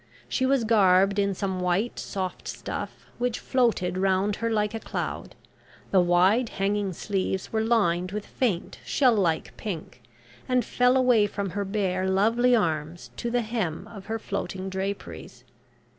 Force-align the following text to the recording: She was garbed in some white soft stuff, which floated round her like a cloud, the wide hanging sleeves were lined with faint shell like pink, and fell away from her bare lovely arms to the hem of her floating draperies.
She 0.27 0.47
was 0.47 0.63
garbed 0.63 1.19
in 1.19 1.35
some 1.35 1.59
white 1.59 1.99
soft 1.99 2.47
stuff, 2.47 3.05
which 3.19 3.37
floated 3.37 3.99
round 3.99 4.37
her 4.37 4.49
like 4.49 4.73
a 4.73 4.79
cloud, 4.79 5.35
the 5.91 5.99
wide 6.01 6.49
hanging 6.49 6.91
sleeves 6.91 7.53
were 7.53 7.61
lined 7.63 8.11
with 8.11 8.25
faint 8.25 8.79
shell 8.83 9.13
like 9.15 9.55
pink, 9.57 10.01
and 10.49 10.65
fell 10.65 10.97
away 10.97 11.27
from 11.27 11.51
her 11.51 11.63
bare 11.65 12.09
lovely 12.09 12.55
arms 12.55 13.11
to 13.17 13.29
the 13.29 13.41
hem 13.43 13.87
of 13.89 14.07
her 14.07 14.17
floating 14.17 14.69
draperies. 14.69 15.43